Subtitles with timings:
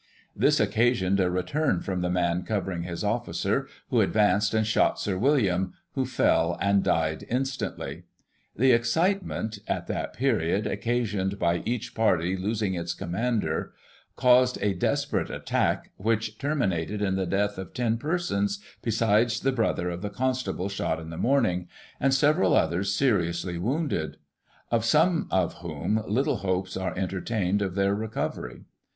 [0.35, 4.99] This occa sioned a return from the man covering his officer, who advanced, and shot
[4.99, 8.05] Sir William, who fell, and died instantly.
[8.55, 13.73] The excitement, at that period, occasioned by each party losing its commander,
[14.15, 19.51] caused a desperate attack, which ter minated in the death of ten persons, besides the
[19.51, 21.67] brother of the constable shot in the morning,
[21.99, 24.17] and several others seri Digiti ized by Google 50 GOSSIP.
[24.17, 24.17] [1838 ously wounded,
[24.71, 28.63] of some of whom little hopes are entertained of their recovery.